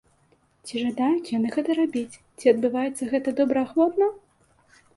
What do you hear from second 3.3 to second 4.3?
добраахвотна?